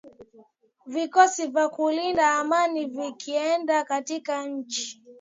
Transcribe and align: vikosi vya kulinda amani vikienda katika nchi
vikosi 0.93 1.43
vya 1.53 1.65
kulinda 1.75 2.25
amani 2.39 2.85
vikienda 2.85 3.83
katika 3.83 4.45
nchi 4.45 5.01